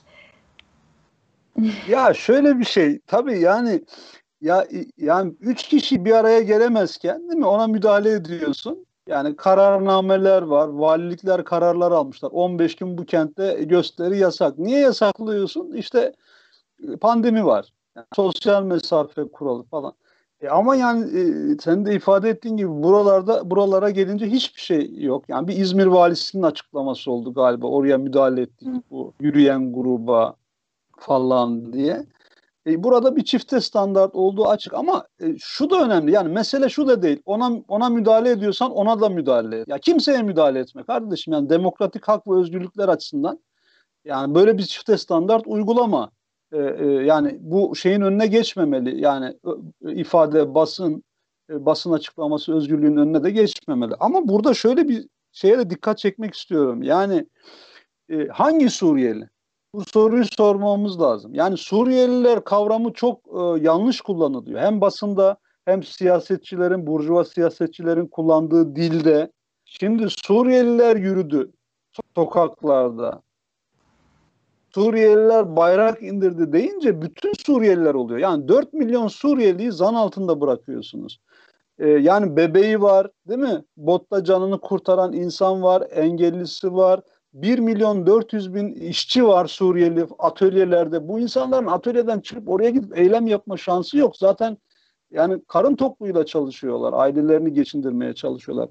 [1.89, 3.81] Ya şöyle bir şey tabii yani
[4.41, 4.67] ya
[4.99, 8.87] yani üç kişi bir araya gelemezken değil mi ona müdahale ediyorsun.
[9.09, 12.31] Yani kararnameler var, valilikler kararlar almışlar.
[12.31, 14.59] 15 gün bu kentte gösteri yasak.
[14.59, 15.73] Niye yasaklıyorsun?
[15.73, 16.13] İşte
[16.89, 17.73] e, pandemi var.
[17.97, 19.93] Yani sosyal mesafe kuralı falan.
[20.41, 25.25] E ama yani e, sen de ifade ettiğin gibi buralarda buralara gelince hiçbir şey yok.
[25.29, 27.67] Yani bir İzmir valisinin açıklaması oldu galiba.
[27.67, 30.35] Oraya müdahale ettik bu yürüyen gruba
[30.99, 32.07] falan diye.
[32.71, 36.13] E, burada bir çifte standart olduğu açık ama e, şu da önemli.
[36.13, 37.23] Yani mesele şu da değil.
[37.25, 39.69] Ona ona müdahale ediyorsan ona da müdahale et.
[39.69, 41.33] Ya kimseye müdahale etme kardeşim.
[41.33, 43.41] Yani demokratik hak ve özgürlükler açısından
[44.05, 46.11] yani böyle bir çifte standart uygulama.
[46.53, 49.01] E, e, yani bu şeyin önüne geçmemeli.
[49.01, 49.37] Yani
[49.87, 51.05] e, ifade, basın,
[51.51, 53.95] e, basın açıklaması özgürlüğün önüne de geçmemeli.
[54.01, 56.83] Ama burada şöyle bir şeye de dikkat çekmek istiyorum.
[56.83, 57.27] Yani
[58.09, 59.29] e, hangi Suriyeli?
[59.75, 61.35] Bu soruyu sormamız lazım.
[61.35, 64.61] Yani Suriyeliler kavramı çok e, yanlış kullanılıyor.
[64.61, 69.33] Hem basında hem siyasetçilerin, burjuva siyasetçilerin kullandığı dilde.
[69.65, 71.53] Şimdi Suriyeliler yürüdü
[72.15, 73.23] sokaklarda.
[74.75, 78.19] Suriyeliler bayrak indirdi deyince bütün Suriyeliler oluyor.
[78.19, 81.21] Yani 4 milyon Suriyeliyi zan altında bırakıyorsunuz.
[81.79, 83.65] Ee, yani bebeği var değil mi?
[83.77, 87.01] Botta canını kurtaran insan var, engellisi var,
[87.33, 91.09] 1 milyon 400 bin işçi var Suriyeli atölyelerde.
[91.09, 94.17] Bu insanların atölyeden çıkıp oraya gidip eylem yapma şansı yok.
[94.17, 94.59] Zaten
[95.11, 96.93] Yani karın tokluğuyla çalışıyorlar.
[96.93, 98.69] Ailelerini geçindirmeye çalışıyorlar.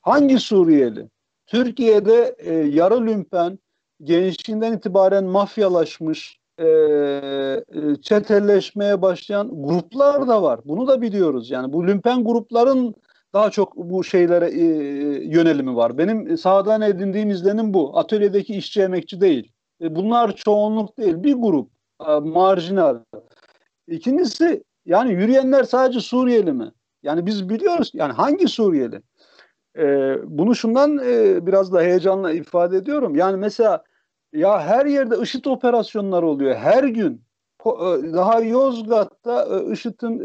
[0.00, 1.08] Hangi Suriyeli?
[1.46, 3.58] Türkiye'de e, yarı lümpen,
[4.02, 7.62] gençliğinden itibaren mafyalaşmış, e, e,
[8.02, 10.60] çetelleşmeye başlayan gruplar da var.
[10.64, 11.50] Bunu da biliyoruz.
[11.50, 12.94] Yani bu lümpen grupların
[13.34, 14.64] daha çok bu şeylere e,
[15.24, 15.98] yönelimi var.
[15.98, 17.98] Benim sahadan edindiğim izlenim bu.
[17.98, 19.52] Atölyedeki işçi emekçi değil.
[19.82, 21.14] E, bunlar çoğunluk değil.
[21.22, 21.70] Bir grup
[22.08, 22.98] e, marjinal.
[23.88, 26.72] İkincisi yani yürüyenler sadece Suriyeli mi?
[27.02, 29.02] Yani biz biliyoruz yani hangi Suriyeli?
[29.78, 33.16] E, bunu şundan e, biraz da heyecanla ifade ediyorum.
[33.16, 33.84] Yani mesela
[34.32, 36.54] ya her yerde IŞİD operasyonları oluyor.
[36.54, 37.22] Her gün.
[37.66, 37.70] E,
[38.12, 40.18] daha Yozgat'ta e, IŞİD'in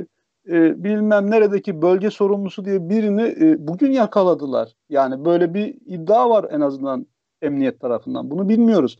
[0.00, 0.06] e,
[0.50, 4.76] e, bilmem neredeki bölge sorumlusu diye birini e, bugün yakaladılar.
[4.88, 7.06] Yani böyle bir iddia var en azından
[7.42, 8.30] emniyet tarafından.
[8.30, 8.98] Bunu bilmiyoruz.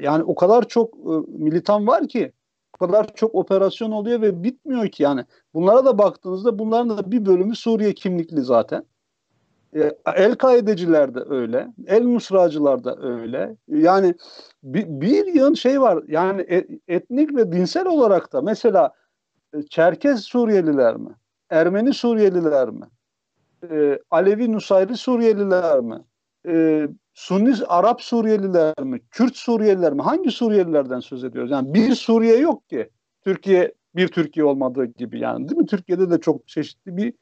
[0.00, 2.32] Yani o kadar çok e, militan var ki
[2.80, 5.24] o kadar çok operasyon oluyor ve bitmiyor ki yani.
[5.54, 8.84] Bunlara da baktığınızda bunların da bir bölümü Suriye kimlikli zaten.
[9.76, 11.68] E, El-Kaideciler de öyle.
[11.86, 13.56] El-Nusracılar da öyle.
[13.68, 14.14] Yani
[14.62, 16.04] bir, bir yığın şey var.
[16.08, 18.92] Yani et, etnik ve dinsel olarak da mesela e,
[19.70, 21.10] Çerkez Suriyeliler mi?
[21.50, 22.86] Ermeni Suriyeliler mi?
[23.70, 25.98] E, Alevi Nusayri Suriyeliler mi?
[26.48, 29.00] E, Sunni Arap Suriyeliler mi?
[29.10, 30.02] Kürt Suriyeliler mi?
[30.02, 31.50] Hangi Suriyelilerden söz ediyoruz?
[31.50, 32.88] Yani bir Suriye yok ki.
[33.24, 35.66] Türkiye bir Türkiye olmadığı gibi yani değil mi?
[35.66, 37.14] Türkiye'de de çok çeşitli bir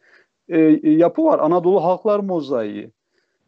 [0.49, 1.39] e, yapı var.
[1.39, 2.91] Anadolu halklar mozaiği.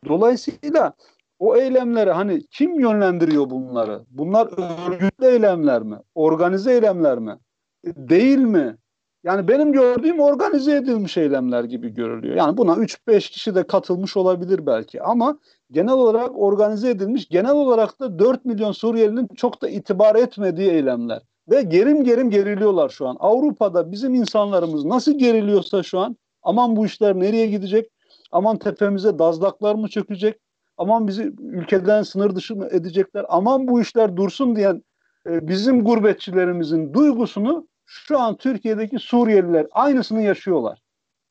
[0.08, 0.92] Dolayısıyla
[1.38, 4.02] o eylemleri hani kim yönlendiriyor bunları?
[4.10, 4.48] Bunlar
[4.88, 5.96] örgütlü eylemler mi?
[6.14, 7.38] Organize eylemler mi?
[7.86, 8.76] Değil mi?
[9.24, 12.36] Yani benim gördüğüm organize edilmiş eylemler gibi görülüyor.
[12.36, 15.38] Yani buna 3-5 kişi de katılmış olabilir belki ama
[15.70, 21.22] genel olarak organize edilmiş, genel olarak da 4 milyon Suriyelinin çok da itibar etmediği eylemler.
[21.50, 23.16] Ve gerim gerim geriliyorlar şu an.
[23.20, 27.90] Avrupa'da bizim insanlarımız nasıl geriliyorsa şu an aman bu işler nereye gidecek?
[28.32, 30.40] Aman tepemize dazlaklar mı çökecek?
[30.76, 33.26] Aman bizi ülkeden sınır dışı mı edecekler?
[33.28, 34.82] Aman bu işler dursun diyen
[35.26, 40.82] e, bizim gurbetçilerimizin duygusunu şu an Türkiye'deki Suriyeliler aynısını yaşıyorlar.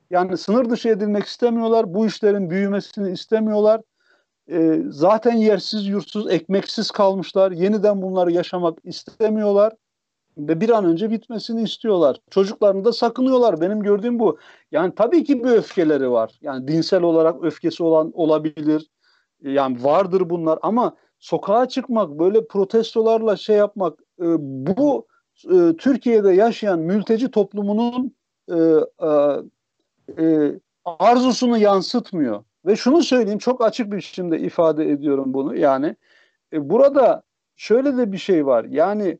[0.09, 1.93] Yani sınır dışı edilmek istemiyorlar.
[1.93, 3.81] Bu işlerin büyümesini istemiyorlar.
[4.51, 7.51] E, zaten yersiz, yurtsuz, ekmeksiz kalmışlar.
[7.51, 9.73] Yeniden bunları yaşamak istemiyorlar
[10.37, 12.17] ve bir an önce bitmesini istiyorlar.
[12.29, 13.61] Çocuklarını da sakınıyorlar.
[13.61, 14.37] Benim gördüğüm bu.
[14.71, 16.39] Yani tabii ki bir öfkeleri var.
[16.41, 18.87] Yani dinsel olarak öfkesi olan olabilir.
[19.41, 25.07] Yani vardır bunlar ama sokağa çıkmak, böyle protestolarla şey yapmak e, bu
[25.43, 28.15] e, Türkiye'de yaşayan mülteci toplumunun
[28.49, 28.55] e,
[29.01, 29.09] e,
[30.19, 30.51] e,
[30.85, 32.43] arzusunu yansıtmıyor.
[32.65, 35.55] Ve şunu söyleyeyim çok açık bir biçimde ifade ediyorum bunu.
[35.55, 35.95] Yani
[36.53, 37.23] e, burada
[37.55, 38.65] şöyle de bir şey var.
[38.65, 39.17] Yani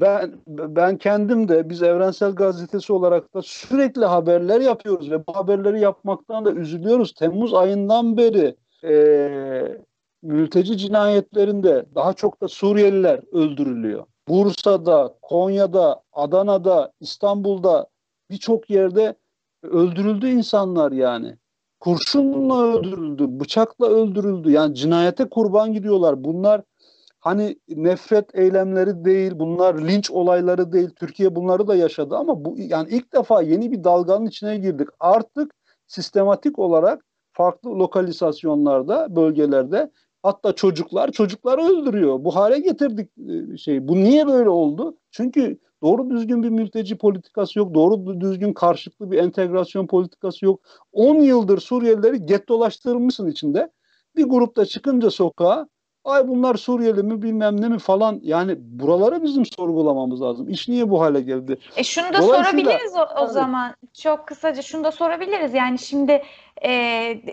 [0.00, 5.80] ben ben kendim de biz Evrensel Gazetesi olarak da sürekli haberler yapıyoruz ve bu haberleri
[5.80, 7.14] yapmaktan da üzülüyoruz.
[7.14, 9.78] Temmuz ayından beri e,
[10.22, 14.04] mülteci cinayetlerinde daha çok da Suriyeliler öldürülüyor.
[14.28, 17.86] Bursa'da, Konya'da, Adana'da, İstanbul'da
[18.30, 19.14] birçok yerde
[19.62, 21.36] öldürüldü insanlar yani.
[21.80, 24.50] Kurşunla öldürüldü, bıçakla öldürüldü.
[24.50, 26.24] Yani cinayete kurban gidiyorlar.
[26.24, 26.62] Bunlar
[27.20, 30.90] hani nefret eylemleri değil, bunlar linç olayları değil.
[30.90, 34.88] Türkiye bunları da yaşadı ama bu yani ilk defa yeni bir dalganın içine girdik.
[35.00, 35.54] Artık
[35.86, 39.90] sistematik olarak farklı lokalizasyonlarda, bölgelerde
[40.22, 42.24] hatta çocuklar çocukları öldürüyor.
[42.24, 43.88] Bu hale getirdik e, şey.
[43.88, 44.96] Bu niye böyle oldu?
[45.10, 47.74] Çünkü doğru düzgün bir mülteci politikası yok.
[47.74, 50.60] Doğru düzgün karşılıklı bir entegrasyon politikası yok.
[50.92, 53.70] 10 yıldır Suriyelileri gettolaştırmışsın içinde.
[54.16, 55.68] Bir grupta çıkınca sokağa
[56.08, 60.48] Ay bunlar Suriyeli mi bilmem ne mi falan yani buraları bizim sorgulamamız lazım.
[60.48, 61.58] İş niye bu hale geldi?
[61.76, 63.74] E şunu da sorabiliriz o, o zaman.
[64.02, 65.54] Çok kısaca şunu da sorabiliriz.
[65.54, 66.22] Yani şimdi
[66.64, 66.70] e,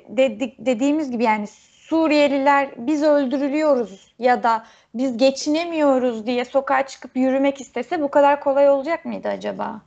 [0.09, 1.47] dedik, dediğimiz gibi yani
[1.89, 8.69] Suriyeliler biz öldürülüyoruz ya da biz geçinemiyoruz diye sokağa çıkıp yürümek istese bu kadar kolay
[8.69, 9.81] olacak mıydı acaba?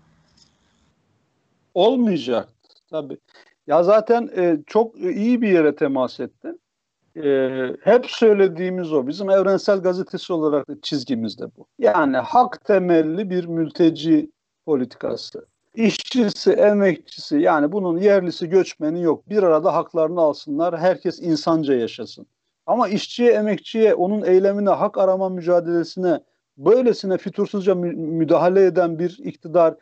[1.74, 2.48] Olmayacak
[2.90, 3.18] tabii.
[3.66, 6.60] Ya zaten e, çok iyi bir yere temas ettin
[7.16, 7.48] e,
[7.80, 9.06] hep söylediğimiz o.
[9.06, 11.66] Bizim Evrensel Gazetesi olarak da çizgimiz de bu.
[11.78, 14.30] Yani hak temelli bir mülteci
[14.66, 15.46] politikası.
[15.78, 19.28] İşçisi, emekçisi yani bunun yerlisi, göçmeni yok.
[19.28, 20.78] Bir arada haklarını alsınlar.
[20.78, 22.26] Herkes insanca yaşasın.
[22.66, 26.20] Ama işçiye, emekçiye, onun eylemine, hak arama mücadelesine
[26.56, 29.74] böylesine fütursuzca mü- müdahale eden bir iktidar,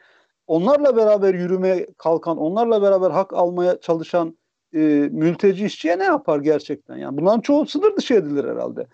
[0.47, 4.39] onlarla beraber yürümeye kalkan, onlarla beraber hak almaya çalışan
[4.73, 4.79] e,
[5.13, 6.97] mülteci işçiye ne yapar gerçekten?
[6.97, 8.87] Yani bunların çoğu sınır dışı edilir herhalde.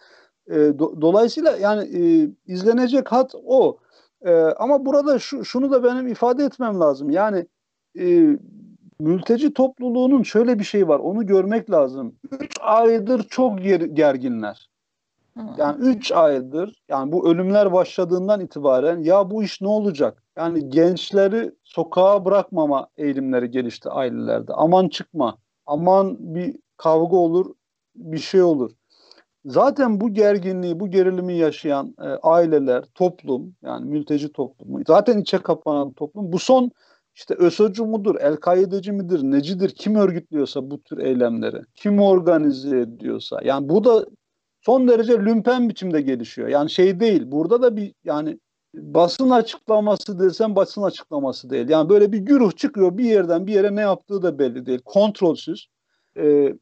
[0.51, 3.79] E, do, dolayısıyla yani e, izlenecek hat o.
[4.25, 7.11] E, ama burada şu, şunu da benim ifade etmem lazım.
[7.11, 7.47] Yani
[7.99, 8.37] e,
[9.01, 10.99] mülteci topluluğunun şöyle bir şey var.
[10.99, 12.15] Onu görmek lazım.
[12.41, 14.69] Üç aydır çok ger gerginler.
[15.59, 20.23] Yani üç aydır yani bu ölümler başladığından itibaren ya bu iş ne olacak?
[20.37, 24.53] Yani gençleri sokağa bırakmama eğilimleri gelişti ailelerde.
[24.55, 25.39] Aman çıkma.
[25.67, 27.55] Aman bir kavga olur,
[27.95, 28.71] bir şey olur.
[29.45, 35.93] Zaten bu gerginliği, bu gerilimi yaşayan e, aileler, toplum yani mülteci toplumu, zaten içe kapanan
[35.93, 36.71] toplum bu son
[37.15, 43.41] işte ÖSOC'u mudur, El-Kaideci midir, necidir, kim örgütlüyorsa bu tür eylemleri, kim organize ediyorsa.
[43.45, 44.07] Yani bu da
[44.61, 46.49] son derece lümpen biçimde gelişiyor.
[46.49, 48.39] Yani şey değil, burada da bir yani
[48.75, 51.69] basın açıklaması desem basın açıklaması değil.
[51.69, 54.81] Yani böyle bir güruh çıkıyor bir yerden bir yere ne yaptığı da belli değil.
[54.85, 55.69] Kontrolsüz.
[56.17, 56.55] Ee,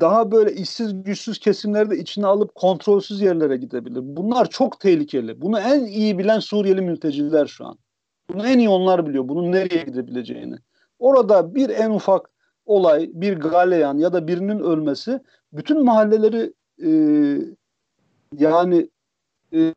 [0.00, 4.00] daha böyle işsiz güçsüz kesimleri de içine alıp kontrolsüz yerlere gidebilir.
[4.02, 5.40] Bunlar çok tehlikeli.
[5.40, 7.78] Bunu en iyi bilen Suriyeli mülteciler şu an.
[8.32, 9.28] Bunu en iyi onlar biliyor.
[9.28, 10.56] Bunun nereye gidebileceğini.
[10.98, 12.30] Orada bir en ufak
[12.66, 15.20] olay, bir galeyan ya da birinin ölmesi
[15.52, 16.52] bütün mahalleleri
[16.84, 16.90] e,
[18.38, 18.90] yani
[19.54, 19.72] e,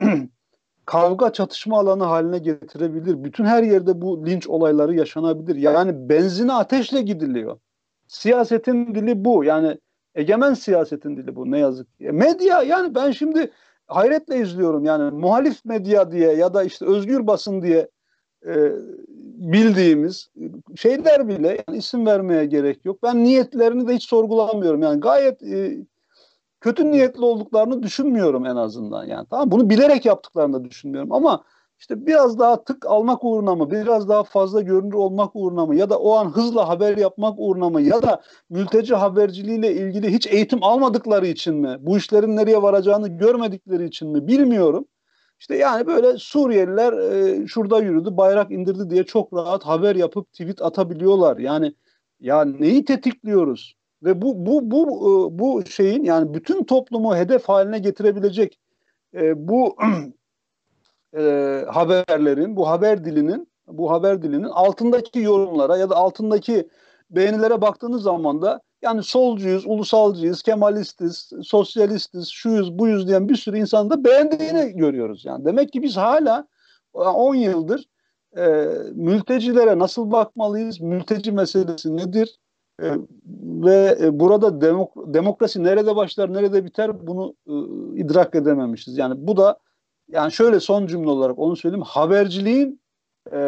[0.84, 3.24] kavga çatışma alanı haline getirebilir.
[3.24, 5.56] Bütün her yerde bu linç olayları yaşanabilir.
[5.56, 7.58] Yani benzine ateşle gidiliyor.
[8.08, 9.44] Siyasetin dili bu.
[9.44, 9.78] Yani
[10.14, 12.12] egemen siyasetin dili bu ne yazık ki.
[12.12, 13.50] Medya yani ben şimdi
[13.86, 17.88] hayretle izliyorum yani muhalif medya diye ya da işte özgür basın diye
[18.46, 18.72] e,
[19.38, 20.30] bildiğimiz
[20.76, 23.02] şeyler bile yani isim vermeye gerek yok.
[23.02, 24.82] Ben niyetlerini de hiç sorgulamıyorum.
[24.82, 25.78] Yani gayet e,
[26.60, 29.04] kötü niyetli olduklarını düşünmüyorum en azından.
[29.04, 31.44] Yani tamam bunu bilerek yaptıklarını da düşünmüyorum ama
[31.78, 35.90] işte biraz daha tık almak uğruna mı, biraz daha fazla görünür olmak uğruna mı ya
[35.90, 40.62] da o an hızla haber yapmak uğruna mı ya da mülteci haberciliğiyle ilgili hiç eğitim
[40.62, 44.84] almadıkları için mi, bu işlerin nereye varacağını görmedikleri için mi bilmiyorum.
[45.40, 50.62] İşte yani böyle Suriyeliler e, şurada yürüdü, bayrak indirdi diye çok rahat haber yapıp tweet
[50.62, 51.38] atabiliyorlar.
[51.38, 51.74] Yani
[52.20, 53.74] ya neyi tetikliyoruz?
[54.02, 58.60] Ve bu bu bu e, bu şeyin yani bütün toplumu hedef haline getirebilecek
[59.14, 59.76] e, bu
[61.16, 66.68] e, haberlerin, bu haber dilinin, bu haber dilinin altındaki yorumlara ya da altındaki
[67.10, 73.90] beğenilere baktığınız zaman da yani solcuyuz, ulusalcıyız, kemalistiz, sosyalistiz, şuyuz, buyuz diyen bir sürü insanı
[73.90, 75.24] da beğendiğini görüyoruz.
[75.24, 76.46] Yani demek ki biz hala
[76.92, 77.84] 10 yıldır
[78.36, 78.44] e,
[78.94, 82.38] mültecilere nasıl bakmalıyız, mülteci meselesi nedir
[82.82, 82.86] e,
[83.64, 87.54] ve e, burada demok demokrasi nerede başlar, nerede biter bunu e,
[88.00, 88.98] idrak edememişiz.
[88.98, 89.58] Yani bu da
[90.08, 91.84] yani şöyle son cümle olarak onu söyleyeyim.
[91.88, 92.80] Haberciliğin
[93.32, 93.38] e,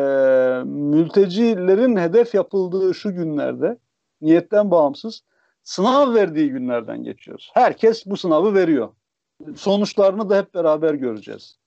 [0.65, 3.79] mültecilerin hedef yapıldığı şu günlerde
[4.21, 5.23] niyetten bağımsız
[5.63, 7.51] sınav verdiği günlerden geçiyoruz.
[7.55, 8.89] Herkes bu sınavı veriyor.
[9.57, 11.59] Sonuçlarını da hep beraber göreceğiz.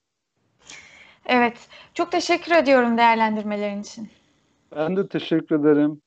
[1.25, 1.67] Evet.
[1.93, 4.09] Çok teşekkür ediyorum değerlendirmelerin için.
[4.75, 6.01] Ben de teşekkür ederim.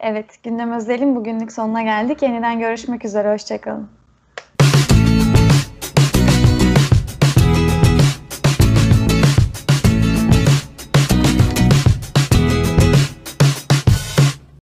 [0.00, 2.22] Evet, gündem özelim bugünlük sonuna geldik.
[2.22, 3.32] Yeniden görüşmek üzere.
[3.32, 3.88] Hoşçakalın.